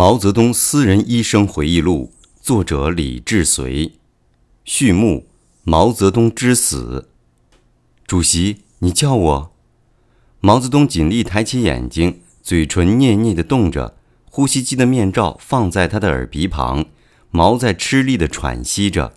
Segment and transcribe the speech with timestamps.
[0.00, 3.98] 毛泽东私人医生回忆录，作者李志随。
[4.64, 5.26] 序幕：
[5.62, 7.10] 毛泽东之死。
[8.06, 9.52] 主席，你叫我。
[10.40, 13.94] 毛泽东尽力抬起眼睛，嘴唇捏捏地动着，
[14.30, 16.86] 呼吸机的面罩放在他的耳鼻旁，
[17.30, 19.12] 毛在吃力地喘息着。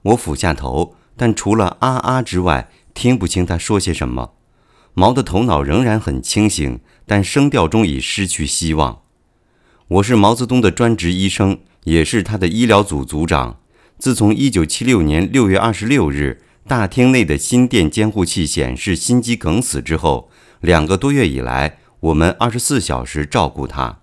[0.00, 4.32] 我俯下头，但除了啊啊之外，听不清他说些什么。
[4.94, 9.01] 毛的头脑仍然很清醒，但声调中已失去希望。
[9.92, 13.58] 我是毛泽东的专职医生，也是他的医疗组组长。
[13.98, 20.30] 自从1976年6月26日大厅内的心电监护器显示心肌梗死之后，
[20.62, 23.98] 两个多月以来，我们24小时照顾他。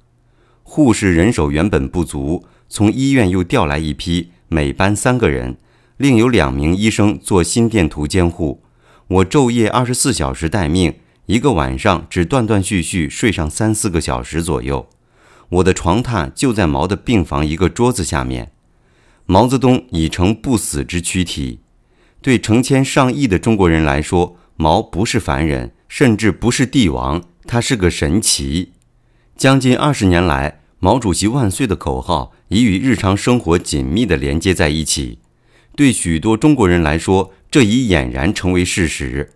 [0.62, 5.58] 护士人手原本不足，从医院又调来一批，每班三个人，
[5.98, 8.62] 另有两名医生做心电图监护。
[9.08, 10.94] 我昼夜24小时待命，
[11.26, 14.88] 一个晚上只断断续续睡上三四个小时左右。
[15.50, 18.52] 我的床榻就在毛的病房一个桌子下面。
[19.26, 21.60] 毛泽东已成不死之躯体，
[22.22, 28.72] 对成千上亿的中国人来说，毛不是凡人，甚至不是帝王，他是个神奇。
[29.36, 35.20] 将近二十年来，“毛主席万岁”的口号已与日常生活紧密地连接在一起。
[35.76, 39.34] 对许多中国人来说，这已俨然成为事实。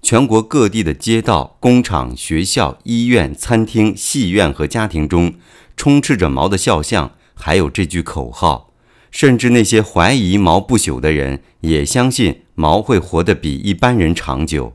[0.00, 5.34] 全国各地的街道、工厂、学校、医院、餐厅、戏院和家庭中，
[5.76, 8.72] 充斥着毛的肖像，还有这句口号。
[9.10, 14.74] 甚至那些怀疑毛不朽的人，也相信毛会活得比一般人长久。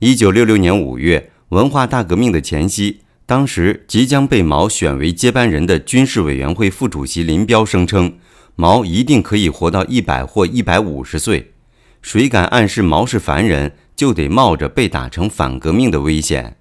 [0.00, 8.18] 一九六六年五月，文化大革命的前夕，当时即将被毛选为接班人的军事委员会副主席林彪声称，
[8.56, 11.52] 毛一定可以活到一百或一百五十岁。
[12.02, 13.72] 谁敢暗示毛是凡人？
[13.96, 16.56] 就得冒着被打成反革命的危险。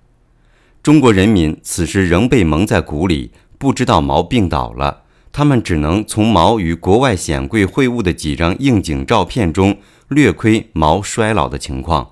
[0.81, 5.03] 中国人民此时仍被蒙在鼓里，不知道毛病倒了。
[5.31, 9.77] 他们只能从毛与国外显贵会晤的几张应景照片中
[10.09, 12.11] 略窥毛衰老的情况。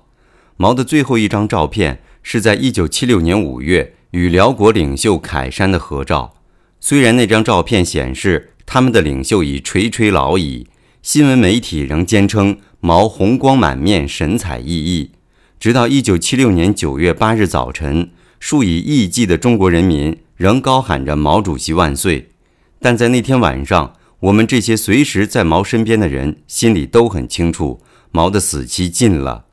[0.56, 6.34] 毛的最后一张照片是在1976年5月与辽国领袖凯山的合照。
[6.80, 10.66] 虽然那张照片显示他们的领袖已垂垂老矣，
[11.00, 12.58] 新闻媒体仍坚称。
[12.84, 15.10] 毛红光满面，神采奕奕。
[15.62, 22.30] 直到一九七六年九月八日早晨，数以亿计的中国人民仍高喊着“毛主席万岁”。
[22.82, 27.80] 但在那天晚上，我们这些随时在毛身边的人心里都很清楚，
[28.10, 29.44] 毛的死期近了。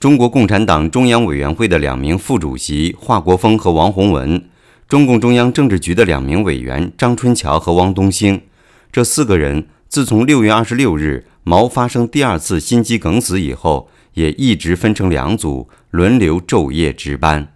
[0.00, 4.44] 中国共产党中央委员会的两名副主席华国锋和王洪文，
[4.88, 8.42] 中共中央政治局的两名委员张春桥和汪东兴，
[8.90, 11.26] 这四个人自从六月二十六日。
[11.44, 13.88] 毛发生第二次心肌梗死以后，
[14.18, 17.54] 也一直分成两组，轮流昼夜值班。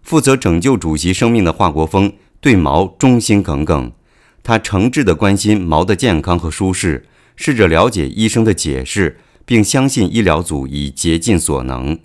[0.00, 3.90] 负责拯救主席生命的华国锋对毛忠心耿耿，
[4.44, 7.04] 他诚挚地关心毛的健康和舒适，
[7.34, 11.98] 试着了解医生的解释，并相信医疗组已竭尽所能。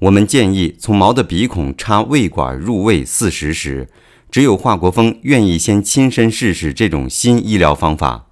[0.00, 3.88] 我们建议从毛的鼻孔插胃管入胃四十时，
[4.28, 8.26] 只有华国锋愿意先亲身试试这种新医疗方法。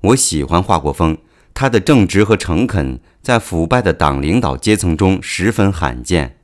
[0.00, 1.18] 我喜欢华国锋。
[1.54, 6.38] 他的正直和诚恳，在腐败的党领导阶层中十分罕见。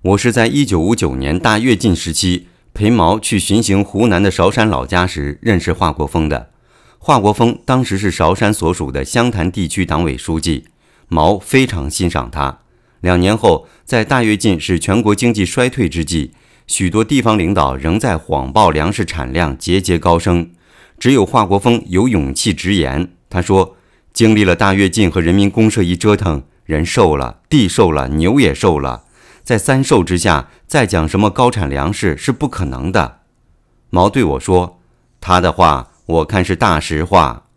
[0.00, 6.48] 我是在1959年大跃进时期陪毛去巡行湖南的韶山老家时认识华国锋的。
[6.96, 10.64] 华国锋当时是韶山所属的湘潭地区党委书记，
[11.08, 12.60] 毛非常欣赏他。
[13.00, 16.30] 两年后，在大跃进使全国经济衰退之际，
[16.66, 20.50] 许多地方领导仍在谎报粮食产量节节高升，
[20.98, 23.75] 只有华国锋有勇气直言，他说。
[24.16, 29.04] 经历了大跃进和人民公社一折腾，人瘦了，地瘦了，牛也瘦了，
[29.44, 33.18] 在三瘦之下，再讲什么高产粮食是不可能的。
[33.90, 34.80] 毛对我说
[35.20, 37.48] ：“他的话，我看是大实话。”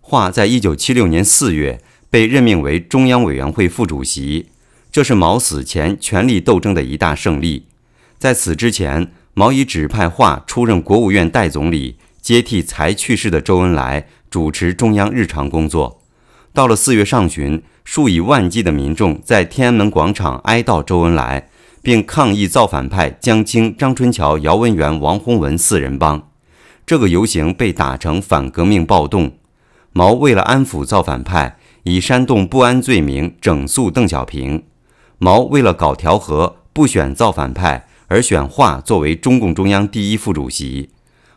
[0.00, 4.50] 华在一九七六年四月被任命为中央委员会副主席，
[4.92, 7.66] 这是毛死前权力斗争的一大胜利。
[8.16, 14.06] 在此之前，毛已指派华出任国务院代总理，接替才去世的周恩来。
[14.34, 16.02] 主持中央日常工作，
[16.52, 21.48] 到了四月上旬，数以万计的民众在天安门广场哀悼周恩来，
[21.82, 26.30] 并抗议造反派江青、张春桥、姚文元、王洪文四人帮。
[26.84, 29.34] 这个游行被打成反革命暴动。
[29.92, 34.64] 毛为了安抚造反派，以煽动不安罪名整肃邓小平。
[35.18, 40.90] 毛为了搞调和，不选造反派，而选华作为中共中央第一副主席。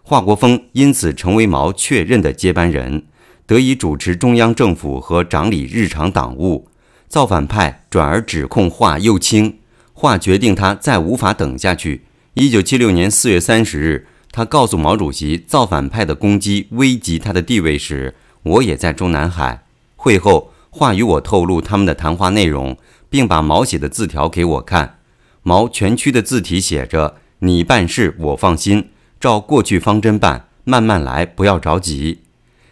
[0.09, 3.03] 华国锋因此成为毛确认的接班人，
[3.45, 6.69] 得以主持中央政府和掌理日常党务。
[7.09, 9.57] 造反派转而指控华右倾，
[9.91, 12.05] 华决定他再无法等下去。
[12.35, 19.65] 一九七六年四月三十日，他告诉毛主席，造反派的攻击危及他的地位时，我也在中南海。
[19.97, 22.77] 会后，华与我透露他们的谈话内容，
[23.09, 24.99] 并把毛写的字条给我看。
[25.43, 32.19] 毛全区的字体写着：“你办事我放心，照过去方针办，慢慢来，不要着急。”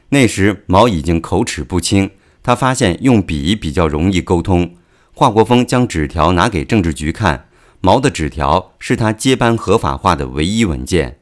[0.10, 2.12] 那时毛已经口齿不清，
[2.44, 4.76] 他发现用笔比较容易沟通。
[5.14, 7.48] 华国锋将纸条拿给政治局看，
[7.82, 11.18] 毛的纸条是他接班合法化的唯一文件。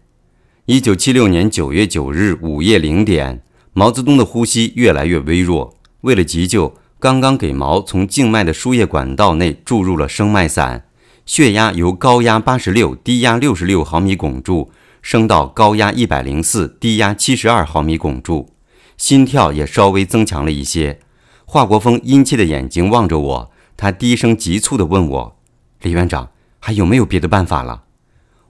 [0.65, 3.41] 一九七六年九月九日午夜零点，
[3.73, 5.77] 毛泽东的呼吸越来越微弱。
[6.01, 10.85] 为了急救，刚刚给毛从静脉的输液管道内注入了生脉散，
[11.25, 14.71] 血压由高压八十六、低压六十六毫米汞柱
[15.03, 18.55] 升到高压一百零四、低压七十二毫米汞柱，
[18.97, 21.01] 心跳也稍微增强了一些。
[21.45, 25.37] 华国锋殷切的眼睛望着我，他低声急促地问我
[25.83, 27.83] ：“李院长，还有没有别的办法了？”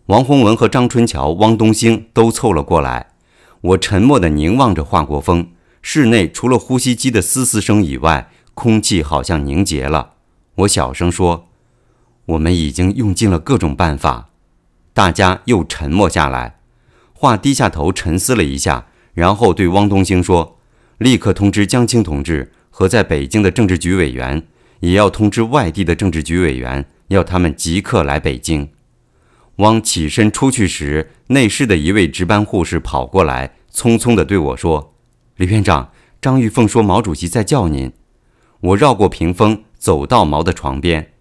[0.08, 3.08] 王洪文和张春桥、汪东兴都凑了过来。
[3.62, 5.50] 我沉默地凝望着华国锋。
[5.82, 10.12] 室内除了呼吸机的嘶嘶声以外，空气好像凝结了。
[10.56, 11.48] 我小声说
[12.28, 14.30] ：“我们已经用尽了各种办法。”
[14.94, 16.60] 大家又沉默下来。
[17.14, 20.60] 华低下头沉思了一下，然后对汪东兴说
[21.00, 24.46] ：“立刻通知江青同志和在北京的政治局委员，
[24.82, 28.70] 也要通知外地的政治局委员，要他们即刻来北京。”
[29.58, 34.96] 汪起身出去时，内室的一位值班护士跑过来，匆匆地对我说
[35.38, 35.92] ：“李院长，
[36.22, 37.94] 张玉凤说毛主席在叫您。”
[38.60, 41.13] 我绕过屏风，走到毛的床边。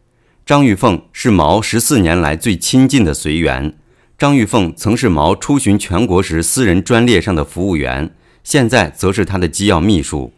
[0.44, 3.74] 张玉凤是毛十四年来最亲近的随员。
[4.18, 8.12] 张玉凤曾是毛出巡全国时私人专列上的服务员，
[8.42, 10.32] 现在则是他的机要秘书。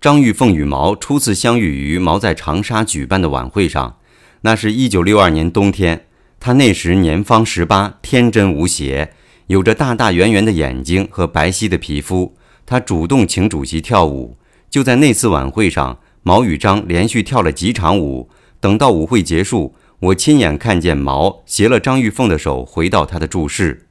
[0.00, 3.98] 张玉凤与毛初次相遇于毛在长沙举办的晚会上，
[4.40, 6.06] 那是一九六二年冬天。
[6.40, 9.12] 他那时年方十八，天真无邪，
[9.46, 12.36] 有着大大圆圆的眼睛和白皙的皮肤。
[12.66, 14.36] 他主动请主席跳舞。
[14.68, 18.28] 就在那次晚会上，毛与张连续跳了几场舞。
[18.60, 23.86] 等到舞会结束，我亲眼看见毛携了张玉凤的手回到他的住室。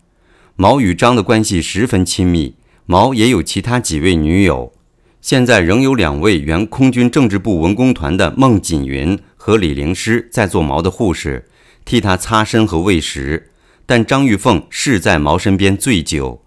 [0.56, 4.74] 毛与张的关系十分亲密，毛也有其他几位女友。
[5.22, 11.50] 现在仍有两位原空军政治部文工团的孟锦云和李灵诗在做毛的护士。
[11.84, 13.52] 替他擦身和喂食，
[13.86, 16.44] 但张玉凤是在毛身边醉酒。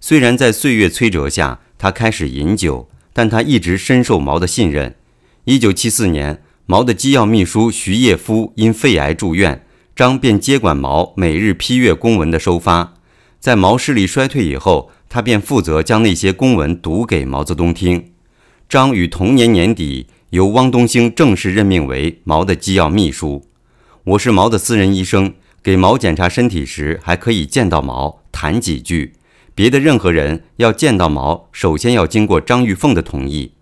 [0.00, 4.94] 虽然在岁月摧折下，他开始饮酒，但他一直深受毛的信任。
[5.44, 12.94] 一九七四年，毛的机要秘书徐业夫因肺癌住院，张便接管毛每日批阅公文的收发。
[13.40, 18.12] 在毛视力衰退以后，他便负责将那些公文读给毛泽东听。
[18.68, 23.44] 张于同年年底由汪东兴正式任命为毛的机要秘书。
[24.04, 25.34] 我是毛的私人医生，
[25.64, 29.14] 给毛检查身体时还可以见到毛谈几句。
[29.56, 33.54] 别的任何人要见到毛，首先要经过张玉凤的同意。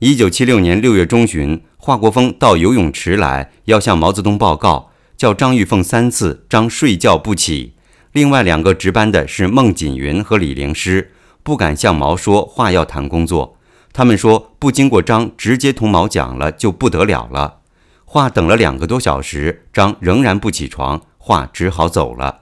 [0.00, 7.72] 一九七六年六月中旬，华国锋到游泳池来，要向毛泽东报告，叫张玉凤三次，张睡觉不起。
[8.12, 11.12] 另外两个值班的是孟锦云和李灵诗，
[11.42, 13.56] 不敢向毛说话，要谈工作。
[13.94, 17.60] 他们说不经过张，直接同毛讲了就不得了了。
[18.04, 22.40] 华等了两个多小时，张仍然不起床，华只好走了。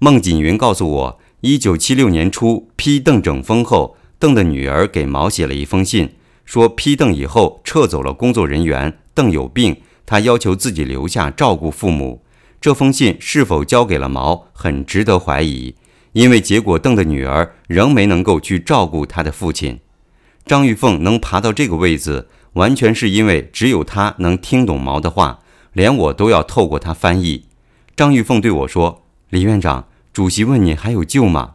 [0.00, 6.16] 孟锦云告诉我，一九七六年初批邓整风后，邓的女儿给毛写了一封信，
[6.50, 12.24] 说批邓以后撤走了工作人员，邓有病，他要求自己留下照顾父母。
[12.60, 15.76] 这封信是否交给了毛，很值得怀疑，
[16.10, 19.78] 因为结果邓的女儿仍没能够去照顾他的父亲。
[20.44, 22.26] 张玉凤能爬到这个位子。
[22.54, 25.38] 完全是因为只有他能听懂毛的话，
[25.72, 27.44] 连我都要透过他翻译。
[27.94, 31.54] 张玉凤对我说：“李院长，主席问你还有救吗？”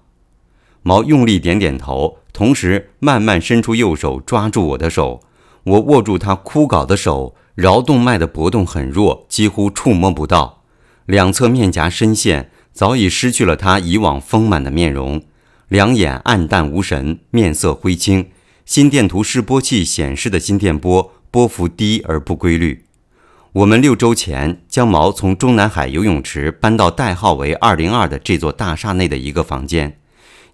[0.87, 5.19] 毛用力点点头，同时慢慢伸出右手抓住我的手。
[5.63, 10.61] 我握住他枯槁的手，桡动脉的搏动很弱，几乎触摸不到。
[11.07, 15.23] 两侧面颊深陷，早已失去了他以往丰满的面容，
[15.69, 18.29] 两眼暗淡无神，面色灰青。
[18.63, 22.85] 心电图示波器显示的心电波波幅低而不规律。
[23.53, 29.97] 我们六周前将毛从中南海游泳池搬到代号为二零二的这座大厦内的一个房间。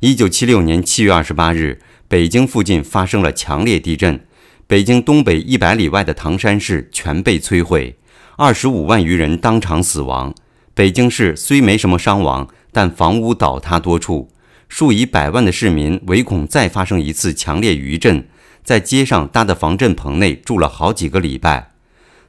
[0.03, 4.19] 一九七六年七月二十八日，北京附近发生了强烈地震，
[4.65, 7.99] 北京东北一百里外的唐山市全被摧毁，
[8.35, 10.33] 二十五万余人当场死亡。
[10.73, 14.31] 北京市虽没什么伤亡，但房屋倒塌多处。
[14.67, 18.27] 数以百万的市民唯恐再发生一次强烈余震，
[18.63, 21.73] 在街上搭的防震棚内住了好几个礼拜。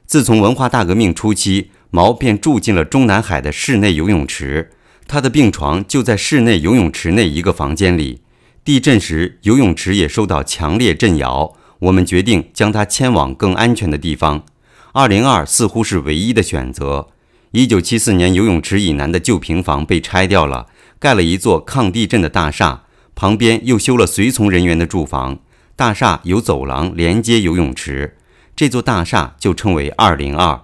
[0.05, 4.69] 自从文化大革命初期，毛便住进了中南海的室内游泳池。
[5.07, 8.21] 他的病床就在室内游泳池内一个房间里。
[8.63, 11.53] 地震时，游泳池也受到强烈震摇。
[11.79, 14.45] 我们决定将他迁往更安全的地方。
[14.93, 17.09] 二零二似乎是唯一的选择。
[17.51, 20.67] 一九七四年，游泳池以南的旧平房被拆掉了，
[20.97, 22.83] 盖了一座抗地震的大厦，
[23.13, 25.39] 旁边又修了随从人员的住房。
[25.75, 28.15] 大厦有走廊连接游泳池，
[28.55, 30.61] 这座大厦就称为二零二。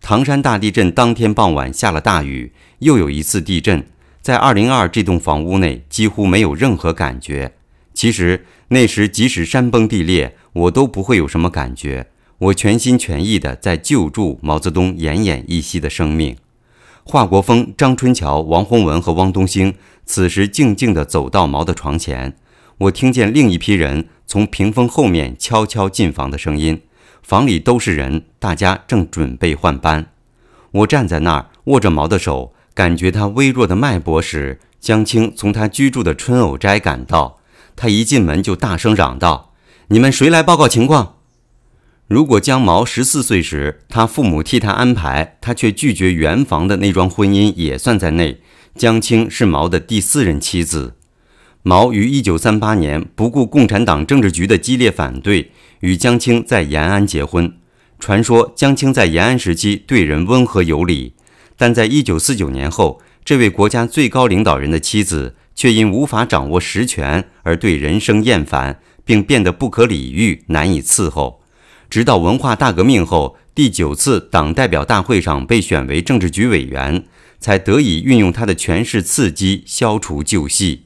[0.00, 3.84] 唐山大地震当天傍晚下了大雨，又有一次地震。
[4.20, 7.54] 在二零二这栋房屋内几乎没有任何感觉。
[7.94, 12.06] 其实那时即使山崩地裂，我都不会有什么感觉。
[12.38, 16.36] 我全心全意地在救助毛泽东奄奄一息的生命。
[17.04, 19.74] 华国锋、张春桥、王洪文和汪东兴
[20.04, 22.36] 此时静静地走到毛的床前。
[22.78, 26.80] 我听见另一批人从屏风后面悄悄进房的声音。
[27.22, 30.06] 房里都是人，大家正准备换班。
[30.70, 32.52] 我站在那儿握着毛的手。
[32.74, 37.38] 感觉他微弱的脉搏时，江青从他居住的春藕斋赶到。
[37.76, 39.52] 他一进门就大声嚷道
[39.88, 41.16] ：“你们谁来报告情况？”
[42.08, 48.40] 如果江毛十四岁时，他父母替他安排，他却拒绝圆房的那桩婚姻也算在内。
[48.74, 50.94] 江青是毛的第四任妻子。
[51.62, 57.54] 毛于一九三八年不顾共产党政治局的激烈反对，与江青在延安结婚。
[57.98, 61.14] 传说江青在延安时期对人温和有礼。
[61.56, 71.40] 但在一九四九年后，这位国家最高领导人的妻子却因无法掌握实权而对人生厌烦，并变得不可理喻、难以伺候。
[71.88, 77.04] 直到文化大革命后，第九次党代表大会上被选为政治局委员，
[77.38, 80.84] 才得以运用他的权势刺激消除旧隙。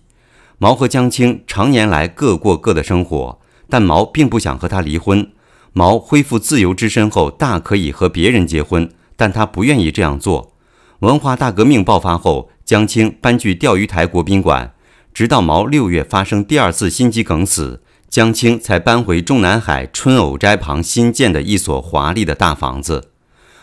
[0.58, 3.38] 毛和江青常年来各过各的生活，
[3.70, 5.30] 但毛并不想和他离婚。
[5.72, 10.55] 毛恢复自由之身后，大可以和别人结婚，但他不愿意这样做。
[11.00, 14.72] 文化大革命爆发后，江青搬去钓鱼台国宾馆，
[15.12, 23.10] 直到毛六月发生第二次心肌梗死，江青才搬回中南海春藕斋旁新建的一所华丽的大房子。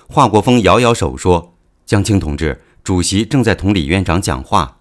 [0.07, 1.55] 华国锋摇摇手说
[1.87, 4.77] ：“江青同志，主席正在同李院长讲话。”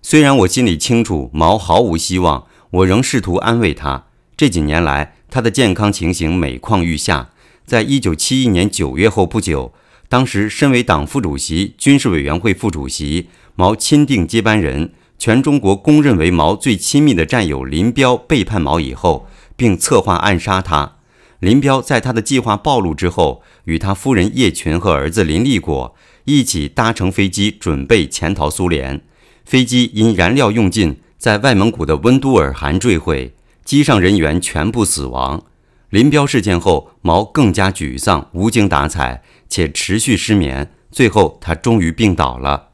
[0.00, 4.06] 虽然我心里清楚毛毫无希望，我仍试图安慰他。
[4.34, 7.28] 这几年来，他的健康情形每况愈下。
[7.66, 9.74] 在一九七一年九月后不久。
[10.08, 20.92] 当时，身为党副主席、军事委员会副主席，毛钦定接班人，全中国公认为毛最亲密的战友林彪背叛毛以后，并策划暗杀他。
[21.40, 25.94] 林彪在他的计划暴露之后，与他夫人叶群和儿子林立果
[26.24, 29.02] 一起搭乘飞机准备潜逃苏联。
[29.44, 33.34] 飞机因燃料用尽，在外蒙古的温都尔汗坠毁，
[33.64, 35.42] 机上人员全部死亡。
[35.90, 39.22] 林彪事件后，毛更加沮丧，无精打采。
[39.48, 42.68] 且持续失眠，最后他终于病倒了。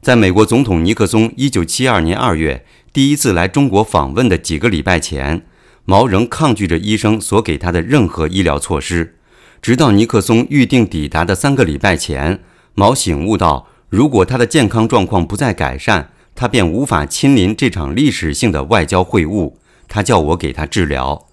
[0.00, 5.46] 在美国总统尼克松1972年2月第一次来中国访问的几个礼拜前，
[5.84, 9.16] 毛仍抗拒着医生所给他的任何医疗措施。
[9.60, 12.40] 直到尼克松预定抵达的三个礼拜前，
[12.74, 19.52] 毛醒悟到，如果他的健康状况不再改善，他便无法亲临这场历史性的外交会晤。
[19.86, 21.28] 他叫我给他治疗。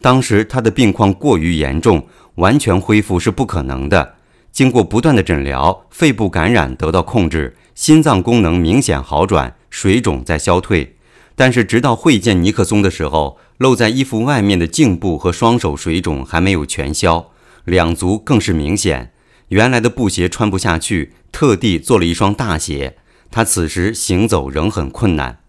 [0.00, 4.13] 当时他的病况过于严重，完全恢复是不可能的。
[4.54, 10.94] 经过不断的诊疗，肺部感染得到控制，心脏功能明显好转，水肿在消退。
[11.34, 17.32] 但是，直到会见尼克松的时候，露在衣服外面的颈部和双手水肿还没有全消，
[17.64, 19.12] 两足更是明显。
[19.48, 22.98] 原来的布鞋穿不下去，特地做了一双大鞋。
[23.32, 25.40] 他此时行走仍很困难。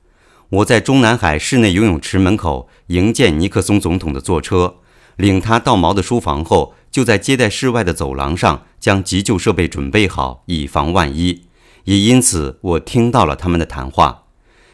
[0.49, 4.77] 我在中南海室内游泳池门口迎接尼克松总统的坐车，
[5.17, 6.73] 领他到毛的书房后。
[6.95, 11.41] 就在接待室外的走廊上，将急救设备准备好，以防万一。
[11.83, 14.23] 也因此，我听到了他们的谈话。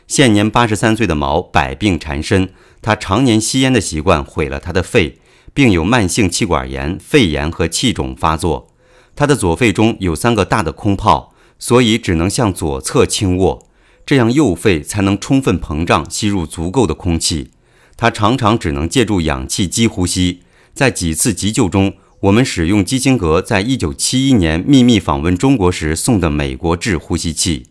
[0.06, 5.18] 现年八十三岁的毛百病缠身，他常年吸烟的习惯毁了他的肺，
[5.56, 8.68] 并有慢性气管炎、肺炎和气肿发作。
[9.16, 13.68] 他的左肺中有三个大的空泡，所以只能向左侧倾卧，
[14.06, 17.50] 这样右肺才能充分膨胀，吸入足够的空气。
[17.98, 20.44] 他常常只能借助氧气机呼吸，
[20.76, 21.96] 在几次急救中。
[22.22, 27.66] 我们使用基辛格在一九七一年秘密访问中国时送的美国制呼吸器。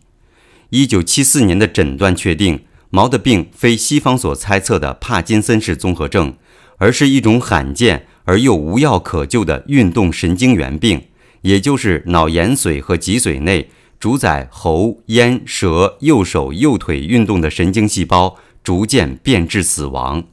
[0.71, 6.33] 一九七四年的诊断确定，毛的病非西方所猜测的帕金森氏综合症，
[6.79, 11.01] 而是一种罕见而又无药可救的运动神经元病，
[11.43, 13.69] 也就是脑延髓和脊髓内
[14.01, 20.25] 主宰喉、咽、舌、右手、右腿运动的神经细胞逐渐变质死亡。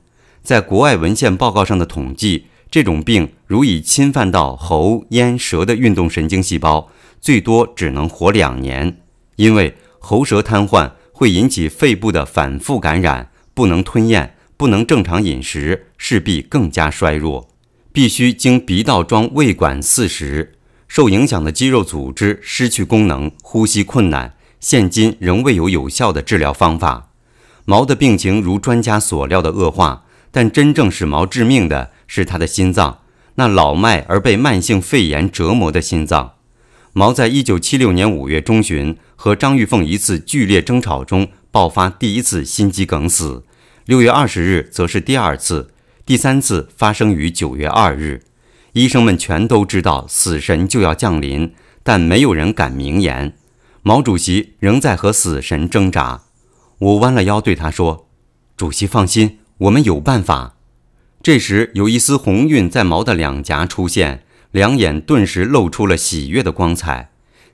[0.42, 2.46] 在国外文献报告上的统计。
[2.70, 9.00] 这种病如已侵犯到喉、咽、舌的运动神经细胞，最多只能活两年，
[9.36, 17.48] 因为喉舌瘫痪，会引起肺部的反复感染，不能吞咽，不能正常饮食，势必更加衰弱，
[17.90, 20.54] 必须经鼻道装胃管饲食。
[20.86, 27.10] 受影响的肌肉组织失去功能，呼吸困难，现今仍未有有效的治疗方法。
[27.64, 33.02] 毛的病情如专家所料的恶化，但真正使毛致命的是他的心脏，
[33.36, 36.32] 那老迈而被慢性肺炎折磨的心脏。
[36.92, 43.44] 毛在一九七六年五月中旬和张玉凤一次剧烈争吵中爆发第一次心肌梗死，
[43.84, 45.70] 六月二十日则是第二次，
[46.04, 48.24] 第三次发生于九月二日。
[48.72, 53.34] 医生们全都知道死神就要降临，但没有人敢明言。
[53.82, 56.22] 毛主席仍在和死神挣扎。
[56.78, 58.08] 我弯了腰对他说
[58.56, 60.56] ：“主席放心，我们有办法。”
[61.28, 67.10] 这时有一丝红晕在毛的两颊出现，两眼顿时露出了喜悦的光彩。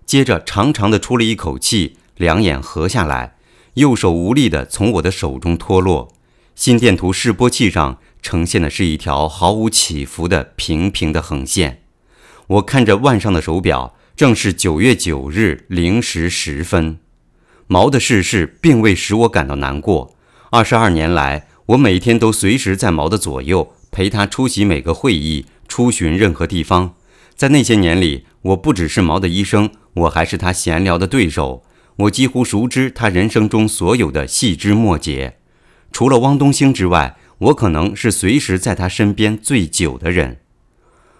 [0.06, 3.34] 接着长长的出了一口气，两眼合下来，
[3.74, 6.14] 右手无力地从我的手中脱落。
[6.54, 7.98] 心电图示波器上。
[8.22, 11.82] 呈现的是一条毫无起伏的平平的横线。
[12.46, 17.00] 我看着腕上的手表，正是九月九日零时十分。
[17.66, 20.14] 毛的逝世并未使我感到难过。
[20.50, 26.94] 二十二年来，我每天都随时在毛的左右，陪他出席每个会议，出巡任何地方。
[27.34, 31.64] 在那些年里，我不只是毛的医生，我还是他闲聊的对手。
[31.96, 35.38] 我几乎熟知他人生中所有的细枝末节。
[35.92, 37.16] 除了汪东兴之外。
[37.38, 40.38] 我可能是随时在他身边最久的人。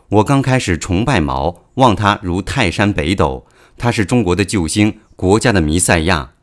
[0.08, 3.46] 我刚开始崇拜毛，望他如泰山北斗，
[3.76, 6.33] 他是中国的救星，国家的弥赛亚。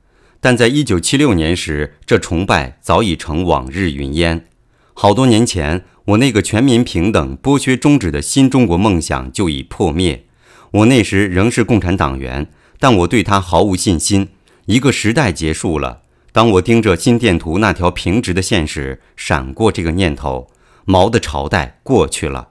[0.43, 4.47] 但在一九七六年时，这崇拜早已成往日云烟。
[4.95, 10.25] 好多年前，我那个全民平等、剥削终止的新中国梦想就已破灭。
[10.71, 12.47] 我那时仍是共产党员，
[12.79, 14.29] 但我对他毫无信心。
[14.65, 16.01] 一个时代结束了。
[16.31, 20.49] 当我盯着心电图那条平直的线时，闪过这个念头：
[20.85, 22.49] 毛的朝代过去了。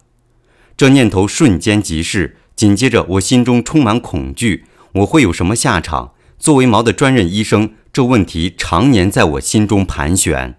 [0.77, 6.13] 这念头瞬间即逝，紧接着我心中充满恐惧，我会有什么下场？
[6.39, 10.57] 作为毛的专任医生，这问题常年在我心中盘旋。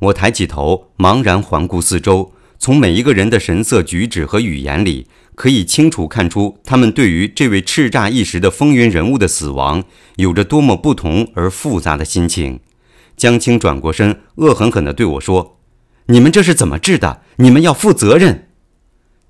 [0.00, 5.06] 我抬起头，茫然环顾四周，从每一个人的神色、举止和语言里。
[5.34, 9.82] 可以清楚看出，他们对于这位叱咤一时的风云人物的死亡，
[10.16, 12.60] 有着多么不同而复杂的心情。
[13.16, 15.58] 江青转过身，恶狠狠地对我说
[16.06, 17.22] ：“你们这是怎么治的？
[17.36, 18.48] 你们要负责任。”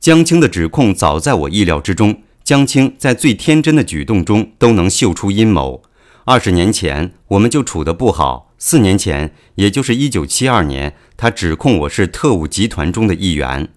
[0.01, 2.23] 江青的指控早在我意料之中。
[2.43, 5.83] 江青在最天真的举动中都能嗅出阴谋。
[6.25, 8.53] 二十年前，我们就处得不好。
[8.57, 13.69] 四年前，也就是一九七二年，他指控我是特务集团中的一员。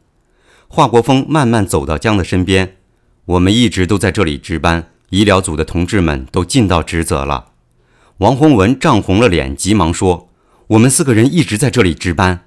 [0.68, 2.76] 华国锋慢慢走到江的身边，
[3.26, 7.54] 我们一直都在这里值班，医疗组的同志们都尽到职责了。
[8.18, 10.30] 王洪文涨红了脸，急忙说
[10.68, 12.45] ：“我们四个人一直在这里值班。”